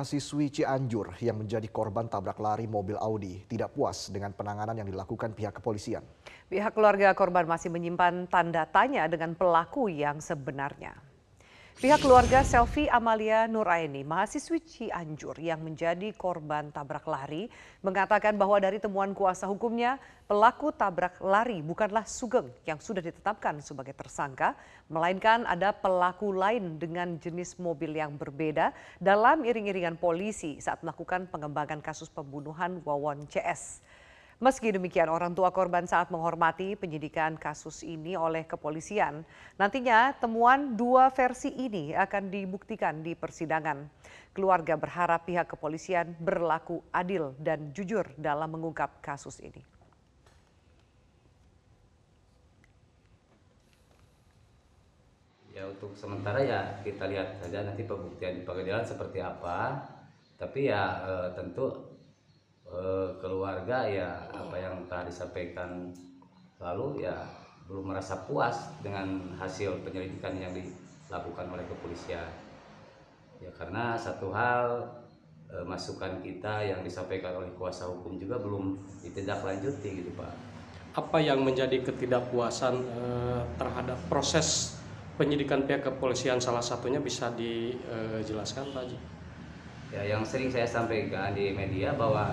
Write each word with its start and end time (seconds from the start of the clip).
mahasiswi 0.00 0.48
Cianjur 0.48 1.12
yang 1.20 1.44
menjadi 1.44 1.68
korban 1.68 2.08
tabrak 2.08 2.40
lari 2.40 2.64
mobil 2.64 2.96
Audi 2.96 3.44
tidak 3.44 3.76
puas 3.76 4.08
dengan 4.08 4.32
penanganan 4.32 4.72
yang 4.72 4.88
dilakukan 4.88 5.36
pihak 5.36 5.60
kepolisian. 5.60 6.00
Pihak 6.48 6.72
keluarga 6.72 7.12
korban 7.12 7.44
masih 7.44 7.68
menyimpan 7.68 8.24
tanda 8.24 8.64
tanya 8.64 9.04
dengan 9.12 9.36
pelaku 9.36 9.92
yang 9.92 10.16
sebenarnya. 10.24 10.96
Pihak 11.78 12.02
keluarga 12.02 12.42
Selvi 12.42 12.90
Amalia 12.90 13.46
Nuraini, 13.46 14.02
mahasiswi 14.02 14.58
Cianjur 14.58 15.38
yang 15.38 15.62
menjadi 15.62 16.10
korban 16.18 16.74
tabrak 16.74 17.06
lari, 17.06 17.46
mengatakan 17.86 18.34
bahwa 18.34 18.58
dari 18.58 18.82
temuan 18.82 19.14
kuasa 19.14 19.46
hukumnya, 19.46 19.94
pelaku 20.26 20.74
tabrak 20.74 21.22
lari 21.22 21.62
bukanlah 21.62 22.02
Sugeng 22.10 22.50
yang 22.66 22.82
sudah 22.82 22.98
ditetapkan 22.98 23.62
sebagai 23.62 23.94
tersangka, 23.94 24.58
melainkan 24.90 25.46
ada 25.46 25.70
pelaku 25.70 26.34
lain 26.34 26.74
dengan 26.74 27.14
jenis 27.22 27.54
mobil 27.62 27.94
yang 27.94 28.18
berbeda 28.18 28.74
dalam 28.98 29.46
iring-iringan 29.46 29.94
polisi 29.94 30.58
saat 30.58 30.82
melakukan 30.82 31.30
pengembangan 31.30 31.78
kasus 31.78 32.10
pembunuhan 32.10 32.82
Wawon 32.82 33.30
CS. 33.30 33.78
Meski 34.40 34.72
demikian, 34.72 35.12
orang 35.12 35.36
tua 35.36 35.52
korban 35.52 35.84
saat 35.84 36.08
menghormati 36.08 36.72
penyidikan 36.72 37.36
kasus 37.36 37.84
ini 37.84 38.16
oleh 38.16 38.48
kepolisian. 38.48 39.20
Nantinya 39.60 40.16
temuan 40.16 40.80
dua 40.80 41.12
versi 41.12 41.52
ini 41.52 41.92
akan 41.92 42.32
dibuktikan 42.32 43.04
di 43.04 43.12
persidangan. 43.12 43.84
Keluarga 44.32 44.80
berharap 44.80 45.28
pihak 45.28 45.44
kepolisian 45.44 46.16
berlaku 46.16 46.80
adil 46.88 47.36
dan 47.36 47.68
jujur 47.76 48.08
dalam 48.16 48.56
mengungkap 48.56 49.04
kasus 49.04 49.44
ini. 49.44 49.60
Ya 55.52 55.68
untuk 55.68 55.92
sementara 56.00 56.40
ya 56.40 56.80
kita 56.80 57.12
lihat 57.12 57.44
saja 57.44 57.60
nanti 57.60 57.84
pembuktian 57.84 58.40
di 58.40 58.48
pengadilan 58.48 58.88
seperti 58.88 59.20
apa. 59.20 59.84
Tapi 60.40 60.72
ya 60.72 61.04
e, 61.04 61.12
tentu 61.36 61.89
Eh, 62.70 63.10
keluarga 63.18 63.82
ya 63.82 64.30
apa 64.30 64.54
yang 64.54 64.86
telah 64.86 65.02
disampaikan 65.02 65.90
lalu 66.62 67.02
ya 67.02 67.18
belum 67.66 67.90
merasa 67.90 68.14
puas 68.30 68.78
dengan 68.78 69.34
hasil 69.34 69.82
penyelidikan 69.82 70.38
yang 70.38 70.54
dilakukan 70.54 71.50
oleh 71.50 71.66
kepolisian. 71.66 72.30
Ya 73.42 73.50
karena 73.58 73.98
satu 73.98 74.30
hal 74.30 74.86
e, 75.50 75.66
masukan 75.66 76.22
kita 76.22 76.62
yang 76.62 76.86
disampaikan 76.86 77.42
oleh 77.42 77.50
kuasa 77.58 77.90
hukum 77.90 78.22
juga 78.22 78.38
belum 78.38 78.78
ditindaklanjuti 79.02 80.06
gitu 80.06 80.10
pak. 80.14 80.30
Apa 80.94 81.18
yang 81.22 81.42
menjadi 81.42 81.82
ketidakpuasan 81.82 82.74
e, 82.86 83.02
terhadap 83.58 83.98
proses 84.06 84.78
penyidikan 85.18 85.66
pihak 85.66 85.86
kepolisian? 85.86 86.38
Salah 86.38 86.62
satunya 86.62 87.02
bisa 87.02 87.34
dijelaskan 87.34 88.70
Pak 88.70 88.82
Haji? 88.86 89.19
Ya 89.90 90.02
yang 90.06 90.22
sering 90.22 90.50
saya 90.50 90.66
sampaikan 90.66 91.34
di 91.34 91.50
media 91.50 91.90
bahwa 91.98 92.30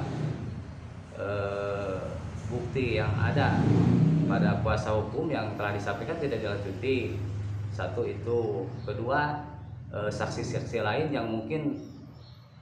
eh, 1.17 1.97
bukti 2.47 3.01
yang 3.01 3.11
ada 3.17 3.57
pada 4.29 4.61
kuasa 4.61 4.93
hukum 4.93 5.31
yang 5.31 5.57
telah 5.57 5.73
disampaikan 5.73 6.19
tidak 6.21 6.43
dilanjuti 6.43 7.17
satu 7.73 8.05
itu. 8.05 8.69
Kedua 8.85 9.41
eh, 9.89 10.11
saksi-saksi 10.13 10.85
lain 10.85 11.09
yang 11.09 11.25
mungkin 11.25 11.81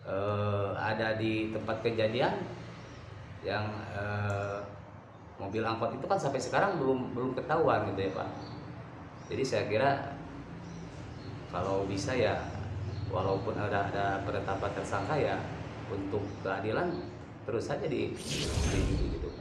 eh, 0.07 0.69
ada 0.79 1.19
di 1.19 1.51
tempat 1.51 1.83
kejadian 1.83 2.39
yang 3.43 3.67
eh, 3.93 4.59
mobil 5.35 5.67
angkot 5.67 5.91
itu 5.99 6.05
kan 6.07 6.15
sampai 6.15 6.39
sekarang 6.39 6.79
belum 6.79 7.11
belum 7.11 7.31
ketahuan 7.35 7.91
gitu 7.91 8.07
ya 8.07 8.11
pak. 8.15 8.29
Jadi 9.27 9.43
saya 9.43 9.63
kira 9.67 9.91
kalau 11.51 11.83
bisa 11.83 12.15
ya 12.15 12.54
walaupun 13.15 13.55
ada 13.55 13.87
ada 13.87 14.05
penetapan 14.27 14.71
tersangka 14.75 15.15
ya 15.15 15.39
untuk 15.87 16.19
keadilan 16.43 16.91
terus 17.47 17.71
saja 17.71 17.87
di, 17.87 18.11
di 18.11 18.79
gitu. 19.15 19.31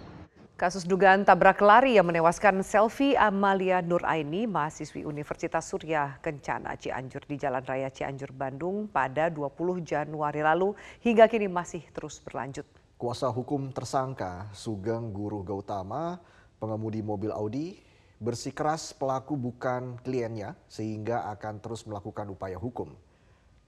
Kasus 0.55 0.87
dugaan 0.87 1.27
tabrak 1.27 1.59
lari 1.59 1.99
yang 1.99 2.07
menewaskan 2.07 2.63
Selvi 2.63 3.19
Amalia 3.19 3.83
Nuraini, 3.83 4.47
mahasiswi 4.47 5.03
Universitas 5.03 5.67
Surya 5.67 6.15
Kencana 6.23 6.79
Cianjur 6.79 7.27
di 7.27 7.35
Jalan 7.35 7.67
Raya 7.67 7.91
Cianjur, 7.91 8.31
Bandung 8.31 8.87
pada 8.87 9.27
20 9.35 9.83
Januari 9.83 10.47
lalu 10.47 10.79
hingga 11.03 11.27
kini 11.27 11.51
masih 11.51 11.83
terus 11.91 12.23
berlanjut. 12.23 12.63
Kuasa 12.95 13.27
hukum 13.35 13.75
tersangka 13.75 14.47
Sugeng 14.55 15.11
Guru 15.11 15.43
Gautama, 15.43 16.23
pengemudi 16.63 17.03
mobil 17.03 17.35
Audi, 17.35 17.75
bersikeras 18.23 18.95
pelaku 18.95 19.35
bukan 19.35 19.99
kliennya 20.07 20.55
sehingga 20.71 21.27
akan 21.35 21.59
terus 21.59 21.83
melakukan 21.83 22.31
upaya 22.31 22.63
hukum. 22.63 22.95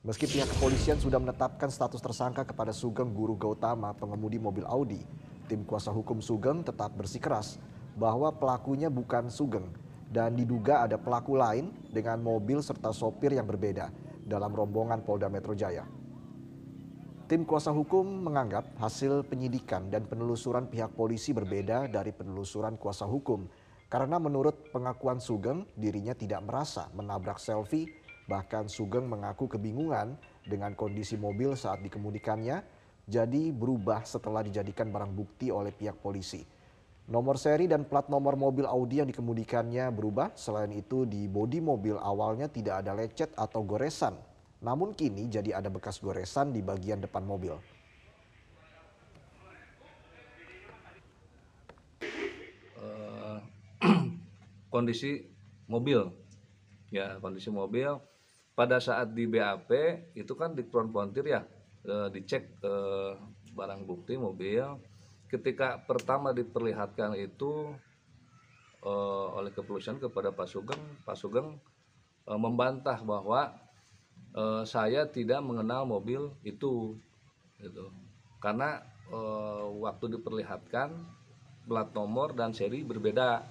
Meski 0.07 0.31
pihak 0.31 0.47
kepolisian 0.47 1.03
sudah 1.03 1.19
menetapkan 1.19 1.67
status 1.67 1.99
tersangka 1.99 2.47
kepada 2.47 2.71
Sugeng 2.71 3.11
Guru 3.11 3.35
Gautama, 3.35 3.91
pengemudi 3.91 4.39
mobil 4.39 4.63
Audi, 4.63 5.03
tim 5.51 5.67
kuasa 5.67 5.91
hukum 5.91 6.23
Sugeng 6.23 6.63
tetap 6.63 6.95
bersikeras 6.95 7.59
bahwa 7.99 8.31
pelakunya 8.31 8.87
bukan 8.87 9.27
Sugeng 9.27 9.67
dan 10.07 10.39
diduga 10.39 10.87
ada 10.87 10.95
pelaku 10.95 11.35
lain 11.35 11.75
dengan 11.91 12.23
mobil 12.23 12.63
serta 12.63 12.95
sopir 12.95 13.35
yang 13.35 13.51
berbeda 13.51 13.91
dalam 14.23 14.55
rombongan 14.55 15.03
Polda 15.03 15.27
Metro 15.27 15.59
Jaya. 15.59 15.83
Tim 17.27 17.43
kuasa 17.43 17.75
hukum 17.75 18.07
menganggap 18.07 18.79
hasil 18.79 19.27
penyidikan 19.27 19.91
dan 19.91 20.07
penelusuran 20.07 20.71
pihak 20.71 20.95
polisi 20.95 21.35
berbeda 21.35 21.91
dari 21.91 22.15
penelusuran 22.15 22.79
kuasa 22.79 23.11
hukum 23.11 23.51
karena 23.91 24.23
menurut 24.23 24.71
pengakuan 24.71 25.19
Sugeng 25.19 25.67
dirinya 25.75 26.15
tidak 26.15 26.47
merasa 26.47 26.87
menabrak 26.95 27.43
selfie 27.43 28.06
Bahkan 28.27 28.67
Sugeng 28.67 29.07
mengaku 29.07 29.47
kebingungan 29.47 30.19
dengan 30.43 30.75
kondisi 30.75 31.15
mobil 31.15 31.55
saat 31.55 31.79
dikemudikannya, 31.87 32.59
jadi 33.07 33.55
berubah 33.55 34.03
setelah 34.03 34.43
dijadikan 34.43 34.91
barang 34.91 35.15
bukti 35.15 35.55
oleh 35.55 35.71
pihak 35.71 36.03
polisi. 36.03 36.43
Nomor 37.07 37.39
seri 37.39 37.71
dan 37.71 37.87
plat 37.87 38.11
nomor 38.11 38.35
mobil 38.35 38.67
Audi 38.67 38.99
yang 38.99 39.07
dikemudikannya 39.07 39.95
berubah. 39.95 40.35
Selain 40.35 40.75
itu 40.75 41.07
di 41.07 41.31
bodi 41.31 41.63
mobil 41.63 41.95
awalnya 41.95 42.51
tidak 42.51 42.83
ada 42.83 42.99
lecet 42.99 43.31
atau 43.39 43.63
goresan. 43.63 44.19
Namun 44.59 44.91
kini 44.91 45.31
jadi 45.31 45.63
ada 45.63 45.71
bekas 45.71 46.03
goresan 46.03 46.51
di 46.51 46.67
bagian 46.67 46.99
depan 46.99 47.23
mobil. 47.23 47.55
Uh, 52.75 53.39
kondisi 54.75 55.31
mobil 55.71 56.11
ya 56.91 57.23
kondisi 57.23 57.55
mobil 57.55 58.03
pada 58.57 58.81
saat 58.81 59.13
di 59.13 59.29
BAP 59.29 59.69
itu 60.17 60.33
kan 60.33 60.57
di 60.57 60.65
front 60.65 60.89
pontir 60.89 61.29
ya 61.29 61.45
e, 61.85 62.09
dicek 62.09 62.57
e, 62.65 62.73
barang 63.53 63.85
bukti 63.85 64.17
mobil. 64.17 64.65
Ketika 65.29 65.85
pertama 65.85 66.33
diperlihatkan 66.33 67.21
itu 67.21 67.77
e, 68.81 68.93
oleh 69.37 69.53
kepolisian 69.53 70.01
kepada 70.01 70.33
Pak 70.33 70.49
Sugeng 70.49 70.81
Pak 71.05 71.21
Sugeng 71.21 71.61
e, 72.25 72.33
membantah 72.33 72.97
bahwa 73.05 73.53
e, 74.33 74.65
saya 74.65 75.05
tidak 75.05 75.45
mengenal 75.45 75.85
mobil 75.85 76.33
itu 76.41 76.97
gitu. 77.61 77.93
Karena 78.41 78.81
e, 79.13 79.19
waktu 79.85 80.17
diperlihatkan 80.17 80.97
plat 81.69 81.93
nomor 81.93 82.33
dan 82.33 82.57
seri 82.57 82.81
berbeda. 82.81 83.45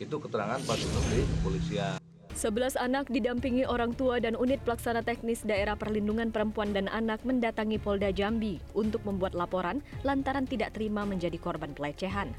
Itu 0.00 0.20
keterangan 0.20 0.60
Pak 0.64 0.76
Sugeng 0.80 1.06
di 1.12 1.24
kepolisian 1.24 2.09
11 2.38 2.78
anak 2.78 3.10
didampingi 3.10 3.66
orang 3.66 3.90
tua 3.98 4.22
dan 4.22 4.38
unit 4.38 4.62
pelaksana 4.62 5.02
teknis 5.02 5.42
daerah 5.42 5.74
perlindungan 5.74 6.30
perempuan 6.30 6.70
dan 6.70 6.86
anak 6.86 7.18
mendatangi 7.26 7.82
Polda 7.82 8.14
Jambi 8.14 8.62
untuk 8.70 9.02
membuat 9.02 9.34
laporan 9.34 9.82
lantaran 10.06 10.46
tidak 10.46 10.78
terima 10.78 11.02
menjadi 11.02 11.34
korban 11.42 11.74
pelecehan. 11.74 12.30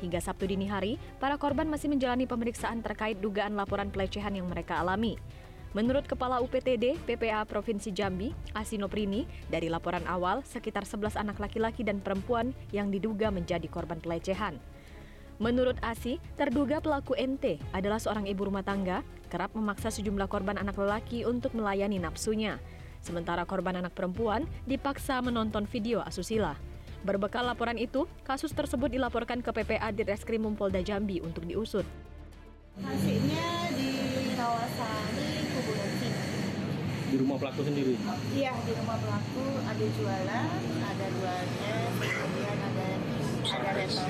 Hingga 0.00 0.22
Sabtu 0.22 0.48
dini 0.48 0.70
hari, 0.70 0.96
para 1.18 1.36
korban 1.36 1.68
masih 1.68 1.90
menjalani 1.90 2.24
pemeriksaan 2.24 2.80
terkait 2.80 3.18
dugaan 3.18 3.58
laporan 3.58 3.92
pelecehan 3.92 4.32
yang 4.32 4.48
mereka 4.48 4.80
alami. 4.80 5.18
Menurut 5.70 6.02
Kepala 6.06 6.42
UPTD 6.42 6.98
PPA 7.06 7.46
Provinsi 7.46 7.94
Jambi, 7.94 8.34
Asino 8.58 8.90
Prini, 8.90 9.22
dari 9.46 9.70
laporan 9.70 10.02
awal 10.06 10.42
sekitar 10.42 10.82
11 10.82 11.14
anak 11.14 11.38
laki-laki 11.38 11.86
dan 11.86 12.02
perempuan 12.02 12.50
yang 12.74 12.90
diduga 12.90 13.30
menjadi 13.30 13.66
korban 13.70 14.02
pelecehan. 14.02 14.58
Menurut 15.40 15.78
Asi, 15.80 16.20
terduga 16.36 16.82
pelaku 16.84 17.16
NT 17.16 17.62
adalah 17.72 17.96
seorang 17.96 18.28
ibu 18.28 18.50
rumah 18.50 18.60
tangga, 18.60 19.00
kerap 19.30 19.54
memaksa 19.54 19.94
sejumlah 19.94 20.26
korban 20.26 20.58
anak 20.58 20.74
lelaki 20.74 21.22
untuk 21.22 21.54
melayani 21.54 22.02
nafsunya. 22.02 22.58
Sementara 22.98 23.46
korban 23.46 23.78
anak 23.78 23.94
perempuan 23.94 24.44
dipaksa 24.66 25.22
menonton 25.22 25.70
video 25.70 26.02
asusila. 26.02 26.58
Berbekal 27.00 27.48
laporan 27.48 27.80
itu, 27.80 28.04
kasus 28.26 28.52
tersebut 28.52 28.92
dilaporkan 28.92 29.40
ke 29.40 29.48
PPA 29.54 29.88
di 29.94 30.04
Reskrimum 30.04 30.52
Polda 30.52 30.84
Jambi 30.84 31.22
untuk 31.24 31.48
diusut. 31.48 31.86
Hasilnya 32.76 33.72
di 33.72 33.90
kawasan 34.36 35.08
Kubulunci. 35.56 36.08
Di 37.08 37.16
rumah 37.16 37.36
pelaku 37.40 37.60
sendiri? 37.64 37.96
Iya, 38.36 38.52
di 38.68 38.72
rumah 38.76 38.98
pelaku 39.00 39.46
ada 39.64 39.86
jualan, 39.96 40.48
ada 40.84 41.06
dua 41.16 41.34
kemudian 41.96 42.58
ada 42.60 42.86
ada 43.48 43.70
rental 43.72 44.08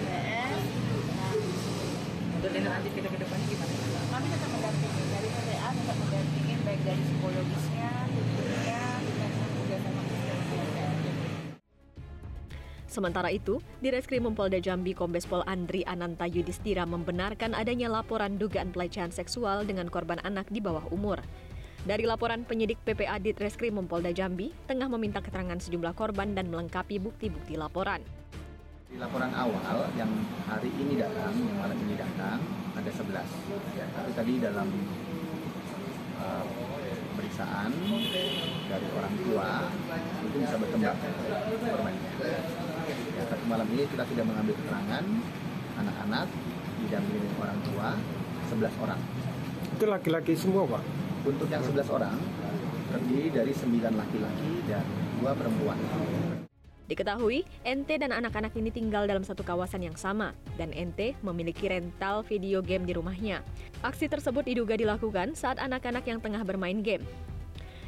untuk 2.41 2.57
dengan 2.57 2.73
nanti 2.73 2.89
kita 2.97 3.05
ke 3.13 3.21
depannya 3.21 3.47
gimana? 3.53 3.73
Kami 4.09 4.27
tetap 4.33 4.49
mendampingi 4.49 5.05
dari 5.13 5.29
PPA 5.29 5.69
tetap 5.77 5.97
mendampingi 6.01 6.55
baik 6.81 6.97
dari 6.97 7.03
psikologisnya, 7.05 7.93
kerjasama 9.61 10.03
dengan 10.09 10.39
Sementara 12.91 13.29
itu, 13.31 13.61
di 13.79 13.93
Reskrim 13.93 14.27
Polda 14.33 14.59
Jambi 14.59 14.97
Kombes 14.97 15.29
Pol 15.29 15.45
Andri 15.47 15.85
Ananta 15.85 16.25
Yudhistira 16.27 16.89
membenarkan 16.89 17.55
adanya 17.55 17.87
laporan 17.87 18.41
dugaan 18.41 18.73
pelecehan 18.73 19.13
seksual 19.13 19.69
dengan 19.69 19.93
korban 19.93 20.19
anak 20.25 20.49
di 20.49 20.59
bawah 20.59 20.83
umur. 20.91 21.21
Dari 21.85 22.09
laporan 22.09 22.49
penyidik 22.49 22.83
PPA 22.83 23.21
di 23.21 23.37
Reskrim 23.37 23.77
Polda 23.85 24.11
Jambi, 24.11 24.51
tengah 24.65 24.89
meminta 24.89 25.21
keterangan 25.21 25.61
sejumlah 25.61 25.93
korban 25.93 26.33
dan 26.33 26.49
melengkapi 26.49 26.97
bukti-bukti 26.97 27.61
laporan. 27.61 28.01
Di 28.91 28.99
laporan 28.99 29.31
awal 29.37 29.87
yang 29.95 30.11
hari 30.51 30.73
ini 30.81 30.99
datang, 30.99 31.31
yang 31.37 31.57
malam 31.61 31.79
ini 31.79 31.95
datang, 31.95 32.43
ada 32.75 32.91
11. 32.91 33.23
Ya, 33.79 33.87
tapi 33.95 34.11
tadi 34.19 34.33
dalam 34.43 34.67
uh, 36.21 36.45
pemeriksaan 37.15 37.71
dari 38.71 38.87
orang 38.95 39.15
tua 39.27 39.49
itu 40.27 40.37
bisa 40.41 40.57
berkembang 40.57 40.97
korbannya. 41.67 42.11
Ya, 42.91 43.23
tapi 43.29 43.45
malam 43.47 43.67
ini 43.75 43.85
kita 43.87 44.03
sudah 44.07 44.25
mengambil 44.25 44.55
keterangan 44.57 45.05
anak-anak 45.79 46.27
didampingi 46.87 47.31
orang 47.39 47.59
tua 47.67 47.89
11 48.51 48.83
orang. 48.83 49.01
Itu 49.77 49.85
laki-laki 49.87 50.33
semua, 50.35 50.67
Pak? 50.67 50.83
Untuk 51.29 51.49
yang 51.53 51.63
11 51.63 51.87
orang 51.93 52.17
terdiri 52.91 53.29
dari 53.31 53.53
9 53.55 53.95
laki-laki 53.95 54.53
dan 54.67 54.85
2 55.23 55.31
perempuan. 55.39 55.79
Diketahui, 56.91 57.47
NT 57.63 58.03
dan 58.03 58.11
anak-anak 58.11 58.51
ini 58.59 58.75
tinggal 58.75 59.07
dalam 59.07 59.23
satu 59.23 59.47
kawasan 59.47 59.87
yang 59.87 59.95
sama, 59.95 60.35
dan 60.59 60.75
NT 60.75 61.15
memiliki 61.23 61.71
rental 61.71 62.27
video 62.27 62.59
game 62.59 62.83
di 62.83 62.99
rumahnya. 62.99 63.47
Aksi 63.87 64.11
tersebut 64.11 64.43
diduga 64.43 64.75
dilakukan 64.75 65.39
saat 65.39 65.63
anak-anak 65.63 66.03
yang 66.11 66.19
tengah 66.19 66.43
bermain 66.43 66.83
game. 66.83 67.07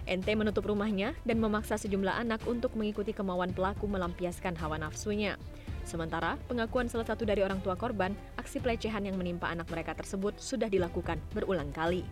NT 0.07 0.39
menutup 0.39 0.71
rumahnya 0.71 1.19
dan 1.27 1.43
memaksa 1.43 1.75
sejumlah 1.83 2.15
anak 2.15 2.47
untuk 2.47 2.79
mengikuti 2.79 3.11
kemauan 3.11 3.51
pelaku 3.51 3.91
melampiaskan 3.91 4.55
hawa 4.55 4.79
nafsunya. 4.79 5.35
Sementara, 5.83 6.39
pengakuan 6.47 6.87
salah 6.87 7.07
satu 7.07 7.27
dari 7.27 7.43
orang 7.43 7.59
tua 7.59 7.75
korban, 7.75 8.15
aksi 8.39 8.63
pelecehan 8.63 9.03
yang 9.03 9.19
menimpa 9.19 9.51
anak 9.51 9.67
mereka 9.67 9.99
tersebut 9.99 10.39
sudah 10.39 10.71
dilakukan 10.71 11.19
berulang 11.35 11.75
kali. 11.75 12.07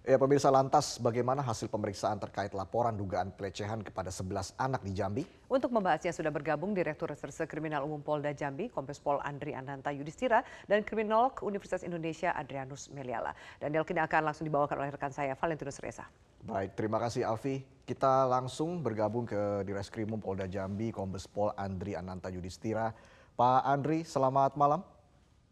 Ya 0.00 0.16
pemirsa 0.16 0.48
lantas 0.48 0.96
bagaimana 0.96 1.44
hasil 1.44 1.68
pemeriksaan 1.68 2.16
terkait 2.16 2.56
laporan 2.56 2.96
dugaan 2.96 3.36
pelecehan 3.36 3.84
kepada 3.84 4.08
11 4.08 4.56
anak 4.56 4.80
di 4.80 4.96
Jambi? 4.96 5.28
Untuk 5.44 5.68
membahasnya 5.68 6.16
sudah 6.16 6.32
bergabung 6.32 6.72
Direktur 6.72 7.12
Reserse 7.12 7.44
Kriminal 7.44 7.84
Umum 7.84 8.00
Polda 8.00 8.32
Jambi, 8.32 8.72
Kombes 8.72 8.96
Pol 8.96 9.20
Andri 9.20 9.52
Ananta 9.52 9.92
Yudhistira, 9.92 10.40
dan 10.64 10.88
Kriminolog 10.88 11.44
Universitas 11.44 11.84
Indonesia 11.84 12.32
Adrianus 12.32 12.88
Meliala. 12.96 13.36
Dan 13.60 13.76
dialog 13.76 13.92
ini 13.92 14.00
akan 14.00 14.22
langsung 14.24 14.48
dibawakan 14.48 14.80
oleh 14.80 14.88
rekan 14.88 15.12
saya 15.12 15.36
Valentinus 15.36 15.76
Reza. 15.84 16.08
Baik, 16.48 16.80
terima 16.80 16.96
kasih 16.96 17.28
Alfi. 17.28 17.60
Kita 17.84 18.24
langsung 18.24 18.80
bergabung 18.80 19.28
ke 19.28 19.68
Direskrimum 19.68 20.16
Polda 20.16 20.48
Jambi, 20.48 20.96
Kombes 20.96 21.28
Pol 21.28 21.52
Andri 21.60 21.92
Ananta 21.92 22.32
Yudhistira. 22.32 22.96
Pak 23.36 23.68
Andri, 23.68 24.08
selamat 24.08 24.56
malam. 24.56 24.80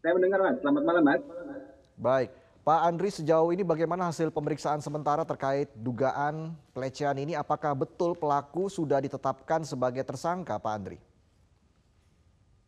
Saya 0.01 0.17
mendengar 0.17 0.41
mas, 0.41 0.57
selamat 0.57 0.83
malam 0.89 1.03
mas. 1.05 1.21
Baik, 1.99 2.31
Pak 2.69 2.85
Andri 2.85 3.09
sejauh 3.09 3.49
ini 3.49 3.65
bagaimana 3.65 4.13
hasil 4.13 4.29
pemeriksaan 4.29 4.77
sementara 4.77 5.25
terkait 5.25 5.73
dugaan 5.73 6.53
pelecehan 6.69 7.17
ini? 7.17 7.33
Apakah 7.33 7.73
betul 7.73 8.13
pelaku 8.13 8.69
sudah 8.69 9.01
ditetapkan 9.01 9.65
sebagai 9.65 10.05
tersangka 10.05 10.61
Pak 10.61 10.73
Andri? 10.77 11.01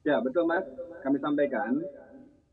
Ya 0.01 0.17
betul 0.17 0.49
mas, 0.49 0.65
kami 1.05 1.21
sampaikan 1.21 1.85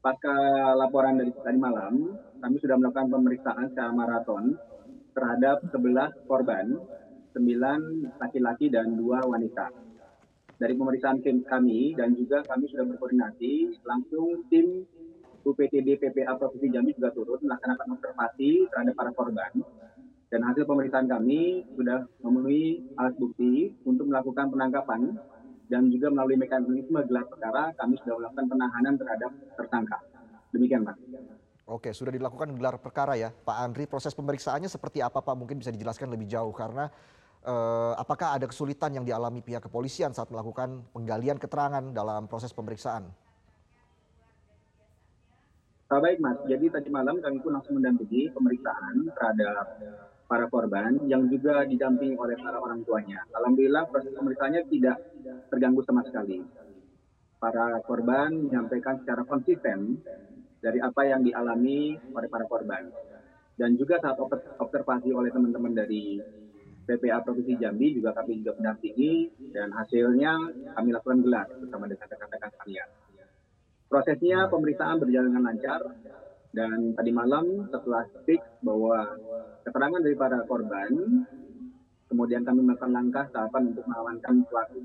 pasca 0.04 0.28
laporan 0.76 1.16
dari 1.16 1.32
tadi 1.40 1.56
malam, 1.56 2.20
kami 2.44 2.60
sudah 2.60 2.76
melakukan 2.76 3.08
pemeriksaan 3.16 3.72
secara 3.72 3.96
maraton 3.96 4.52
terhadap 5.16 5.64
11 5.72 6.28
korban, 6.28 6.76
9 7.32 8.12
laki-laki 8.20 8.68
dan 8.68 8.92
2 8.92 9.24
wanita. 9.24 9.72
Dari 10.60 10.76
pemeriksaan 10.76 11.24
kami 11.24 11.96
dan 11.96 12.12
juga 12.12 12.44
kami 12.44 12.68
sudah 12.68 12.84
berkoordinasi 12.92 13.80
langsung 13.88 14.44
tim 14.52 14.84
UPTD 15.48 15.96
PPA 15.96 16.36
Provinsi 16.36 16.68
Jambi 16.68 16.92
juga 16.92 17.08
turut 17.16 17.40
melaksanakan 17.40 17.96
observasi 17.96 18.68
terhadap 18.68 18.94
para 18.94 19.10
korban. 19.16 19.52
Dan 20.28 20.44
hasil 20.44 20.68
pemeriksaan 20.68 21.08
kami 21.08 21.64
sudah 21.72 22.04
memenuhi 22.20 22.84
alat 23.00 23.16
bukti 23.16 23.72
untuk 23.88 24.12
melakukan 24.12 24.52
penangkapan 24.52 25.16
dan 25.72 25.88
juga 25.88 26.12
melalui 26.12 26.36
mekanisme 26.36 27.00
gelar 27.08 27.24
perkara 27.24 27.72
kami 27.80 27.96
sudah 28.04 28.20
melakukan 28.20 28.46
penahanan 28.52 28.94
terhadap 29.00 29.30
tersangka. 29.56 29.98
Demikian 30.52 30.84
Pak. 30.84 30.96
Oke, 31.68 31.92
sudah 31.92 32.12
dilakukan 32.12 32.56
gelar 32.56 32.76
perkara 32.80 33.16
ya 33.16 33.32
Pak 33.32 33.56
Andri. 33.56 33.84
Proses 33.88 34.12
pemeriksaannya 34.12 34.68
seperti 34.68 35.00
apa 35.00 35.24
Pak? 35.24 35.32
Mungkin 35.36 35.60
bisa 35.60 35.72
dijelaskan 35.72 36.12
lebih 36.12 36.28
jauh 36.28 36.52
karena 36.52 36.92
eh, 37.44 37.92
apakah 37.96 38.36
ada 38.36 38.44
kesulitan 38.48 38.96
yang 39.00 39.04
dialami 39.04 39.40
pihak 39.40 39.64
kepolisian 39.64 40.12
saat 40.12 40.28
melakukan 40.28 40.84
penggalian 40.92 41.40
keterangan 41.40 41.84
dalam 41.92 42.28
proses 42.28 42.52
pemeriksaan? 42.52 43.08
Uh, 45.88 46.04
baik 46.04 46.20
Mas, 46.20 46.36
jadi 46.44 46.68
tadi 46.68 46.92
malam 46.92 47.16
kami 47.16 47.40
pun 47.40 47.56
langsung 47.56 47.80
mendampingi 47.80 48.28
pemeriksaan 48.36 49.08
terhadap 49.08 49.80
para 50.28 50.44
korban 50.52 51.00
yang 51.08 51.24
juga 51.32 51.64
didampingi 51.64 52.12
oleh 52.12 52.36
para 52.36 52.60
orang 52.60 52.84
tuanya. 52.84 53.24
Alhamdulillah 53.32 53.88
proses 53.88 54.12
pemeriksaannya 54.12 54.68
tidak 54.68 55.00
terganggu 55.48 55.80
sama 55.88 56.04
sekali. 56.04 56.44
Para 57.40 57.80
korban 57.88 58.36
menyampaikan 58.36 59.00
secara 59.00 59.24
konsisten 59.24 60.04
dari 60.60 60.76
apa 60.76 61.08
yang 61.08 61.24
dialami 61.24 61.96
oleh 62.12 62.28
para 62.28 62.44
korban. 62.44 62.92
Dan 63.56 63.80
juga 63.80 63.96
saat 63.96 64.20
observasi 64.60 65.08
oleh 65.08 65.32
teman-teman 65.32 65.72
dari 65.72 66.20
PPA 66.84 67.24
Provinsi 67.24 67.56
Jambi 67.56 67.96
juga 67.96 68.12
kami 68.12 68.44
juga 68.44 68.60
mendampingi 68.60 69.12
dan 69.56 69.72
hasilnya 69.72 70.36
kami 70.76 70.92
lakukan 70.92 71.24
gelar 71.24 71.48
bersama 71.64 71.88
dengan 71.88 72.04
rekan-rekan 72.12 72.50
sekalian. 72.52 72.88
Prosesnya 73.88 74.52
pemeriksaan 74.52 75.00
berjalan 75.00 75.32
dengan 75.32 75.48
lancar 75.48 75.80
dan 76.52 76.92
tadi 76.92 77.08
malam 77.08 77.72
setelah 77.72 78.04
fix 78.28 78.44
bahwa 78.60 79.16
keterangan 79.64 80.00
dari 80.04 80.16
para 80.16 80.44
korban, 80.44 81.24
kemudian 82.12 82.44
kami 82.44 82.68
melakukan 82.68 82.92
langkah 82.92 83.24
tahapan 83.32 83.72
untuk 83.72 83.88
mengamankan 83.88 84.44
pelaku. 84.44 84.80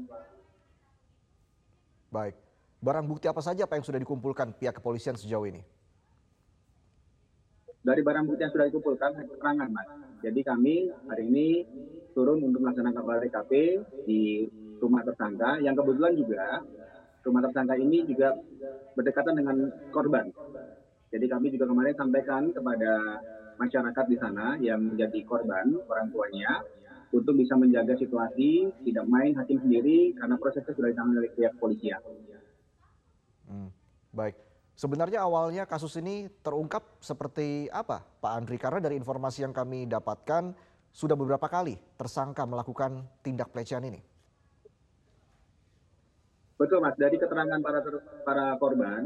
Baik, 2.16 2.36
barang 2.80 3.06
bukti 3.08 3.28
apa 3.28 3.44
saja 3.44 3.68
Pak 3.68 3.76
yang 3.76 3.88
sudah 3.88 4.00
dikumpulkan 4.00 4.56
pihak 4.56 4.80
kepolisian 4.80 5.20
sejauh 5.20 5.52
ini? 5.52 5.60
Dari 7.84 8.00
barang 8.00 8.24
bukti 8.24 8.48
yang 8.48 8.54
sudah 8.56 8.68
dikumpulkan, 8.72 9.12
keterangan 9.20 9.68
Mas. 9.68 9.88
Jadi 10.24 10.39
kami 10.48 10.88
hari 11.12 11.27
ini 11.27 11.48
turun 12.16 12.39
untuk 12.39 12.63
melaksanakan 12.63 13.04
olah 13.04 13.20
TKP 13.20 13.51
di 14.08 14.48
rumah 14.80 15.04
tersangka 15.04 15.60
yang 15.60 15.75
kebetulan 15.75 16.16
juga 16.16 16.63
rumah 17.24 17.42
tersangka 17.44 17.75
ini 17.80 18.03
juga 18.06 18.36
berdekatan 18.94 19.39
dengan 19.39 19.58
korban. 19.89 20.30
Jadi 21.10 21.25
kami 21.30 21.53
juga 21.53 21.70
kemarin 21.70 21.96
sampaikan 21.96 22.50
kepada 22.51 23.22
masyarakat 23.58 24.06
di 24.10 24.18
sana 24.18 24.58
yang 24.58 24.82
menjadi 24.82 25.20
korban 25.25 25.77
orang 25.86 26.10
tuanya 26.10 26.62
untuk 27.13 27.38
bisa 27.38 27.53
menjaga 27.53 27.94
situasi, 27.94 28.74
tidak 28.82 29.06
main 29.06 29.38
hakim 29.38 29.62
sendiri 29.62 30.18
karena 30.18 30.36
prosesnya 30.42 30.74
sudah 30.74 30.89
ditangani 30.89 31.22
oleh 31.22 31.32
pihak 31.38 31.53
polisian. 31.62 32.01
Hmm, 33.46 33.70
baik. 34.10 34.34
Sebenarnya 34.74 35.22
awalnya 35.22 35.70
kasus 35.70 35.94
ini 36.01 36.25
terungkap 36.42 36.98
seperti 36.98 37.70
apa 37.70 38.01
Pak 38.01 38.32
Andri? 38.34 38.58
Karena 38.58 38.82
dari 38.82 38.98
informasi 38.98 39.46
yang 39.46 39.53
kami 39.53 39.86
dapatkan 39.86 40.50
sudah 40.89 41.13
beberapa 41.13 41.46
kali 41.46 41.77
tersangka 41.94 42.50
melakukan 42.50 43.06
tindak 43.22 43.53
pelecehan 43.53 43.86
ini. 43.86 44.01
Betul 46.63 46.79
Mas, 46.79 46.96
dari 46.96 47.20
keterangan 47.20 47.60
para 47.60 47.84
para 48.24 48.55
korban 48.55 49.03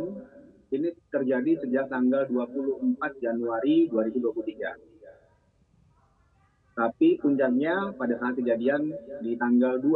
ini 0.70 0.94
terjadi 1.10 1.66
sejak 1.66 1.90
tanggal 1.90 2.30
24 2.30 3.02
Januari 3.18 3.90
2023. 3.90 6.78
Tapi 6.78 7.18
puncaknya 7.18 7.98
pada 7.98 8.14
saat 8.22 8.38
kejadian 8.38 8.94
di 9.26 9.34
tanggal 9.42 9.82
2 9.82 9.90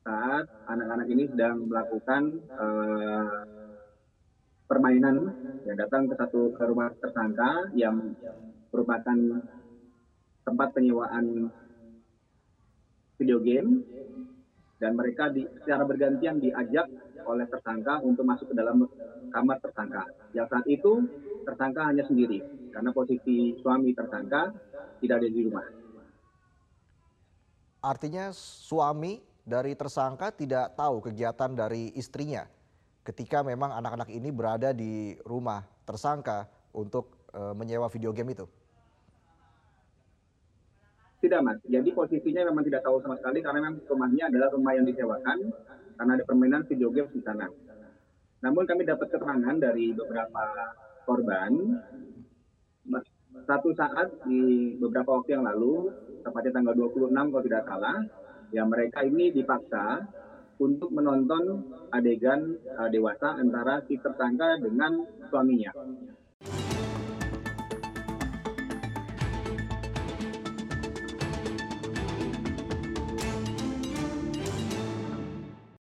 saat 0.00 0.48
anak-anak 0.64 1.04
ini 1.12 1.28
sedang 1.28 1.68
melakukan 1.68 2.40
uh, 2.56 3.44
permainan 4.64 5.36
yang 5.68 5.76
datang 5.76 6.08
ke 6.08 6.16
satu 6.16 6.56
ke 6.56 6.72
rumah 6.72 6.88
tersangka 6.96 7.68
yang 7.76 8.16
merupakan 8.72 9.44
tempat 10.40 10.68
penyewaan 10.72 11.52
video 13.20 13.44
game 13.44 13.84
dan 14.76 14.92
mereka 14.92 15.32
di, 15.32 15.48
secara 15.62 15.88
bergantian 15.88 16.36
diajak 16.40 16.86
oleh 17.26 17.46
tersangka 17.48 18.00
untuk 18.04 18.24
masuk 18.28 18.52
ke 18.52 18.54
dalam 18.54 18.84
kamar 19.32 19.58
tersangka. 19.58 20.04
Yang 20.36 20.46
saat 20.52 20.66
itu 20.68 20.92
tersangka 21.48 21.82
hanya 21.88 22.04
sendiri 22.04 22.44
karena 22.70 22.90
posisi 22.92 23.56
suami 23.60 23.96
tersangka 23.96 24.52
tidak 25.00 25.16
ada 25.24 25.28
di 25.28 25.40
rumah. 25.42 25.66
Artinya 27.86 28.34
suami 28.34 29.22
dari 29.46 29.78
tersangka 29.78 30.34
tidak 30.34 30.74
tahu 30.74 30.98
kegiatan 31.06 31.54
dari 31.54 31.94
istrinya 31.94 32.44
ketika 33.06 33.46
memang 33.46 33.70
anak-anak 33.78 34.10
ini 34.10 34.34
berada 34.34 34.74
di 34.74 35.14
rumah 35.22 35.62
tersangka 35.86 36.50
untuk 36.74 37.30
e, 37.30 37.54
menyewa 37.54 37.86
video 37.86 38.10
game 38.10 38.34
itu. 38.34 38.50
Tidak 41.26 41.42
mas, 41.42 41.58
jadi 41.66 41.90
posisinya 41.90 42.46
memang 42.54 42.62
tidak 42.70 42.86
tahu 42.86 43.02
sama 43.02 43.18
sekali 43.18 43.42
karena 43.42 43.58
memang 43.66 43.82
rumahnya 43.82 44.30
adalah 44.30 44.48
rumah 44.54 44.72
yang 44.78 44.86
disewakan 44.86 45.38
karena 45.98 46.12
ada 46.14 46.22
permainan 46.22 46.62
video 46.70 46.88
game 46.94 47.10
di 47.10 47.18
sana. 47.26 47.50
Namun 48.46 48.62
kami 48.62 48.86
dapat 48.86 49.10
keterangan 49.10 49.56
dari 49.58 49.90
beberapa 49.90 50.42
korban 51.02 51.50
satu 53.46 53.70
saat 53.78 54.10
di 54.26 54.74
beberapa 54.78 55.18
waktu 55.18 55.38
yang 55.38 55.46
lalu, 55.46 55.90
tepatnya 56.26 56.62
tanggal 56.62 56.74
26 56.74 57.14
kalau 57.14 57.44
tidak 57.46 57.62
salah, 57.66 57.98
ya 58.50 58.62
mereka 58.66 59.06
ini 59.06 59.30
dipaksa 59.30 60.02
untuk 60.58 60.90
menonton 60.90 61.62
adegan 61.94 62.58
uh, 62.74 62.88
dewasa 62.90 63.38
antara 63.38 63.84
si 63.86 63.98
tersangka 64.02 64.58
dengan 64.58 65.04
suaminya. 65.30 65.70